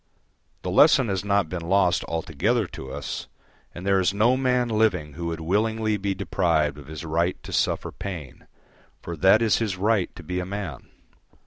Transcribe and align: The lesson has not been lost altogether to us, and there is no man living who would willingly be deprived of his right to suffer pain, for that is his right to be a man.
The 0.63 0.71
lesson 0.71 1.09
has 1.09 1.23
not 1.23 1.47
been 1.47 1.61
lost 1.69 2.03
altogether 2.05 2.65
to 2.65 2.91
us, 2.91 3.27
and 3.75 3.85
there 3.85 3.99
is 3.99 4.15
no 4.15 4.35
man 4.35 4.67
living 4.67 5.13
who 5.13 5.27
would 5.27 5.41
willingly 5.41 5.95
be 5.97 6.15
deprived 6.15 6.79
of 6.79 6.87
his 6.87 7.05
right 7.05 7.37
to 7.43 7.53
suffer 7.53 7.91
pain, 7.91 8.47
for 9.03 9.15
that 9.15 9.43
is 9.43 9.59
his 9.59 9.77
right 9.77 10.09
to 10.15 10.23
be 10.23 10.39
a 10.39 10.43
man. 10.47 10.89